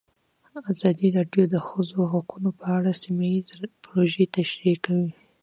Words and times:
ازادي 0.71 1.07
راډیو 1.17 1.43
د 1.49 1.51
د 1.53 1.55
ښځو 1.67 1.99
حقونه 2.13 2.49
په 2.59 2.65
اړه 2.77 2.91
سیمه 3.01 3.25
ییزې 3.33 3.57
پروژې 3.85 4.25
تشریح 4.37 4.77
کړې. 4.85 5.09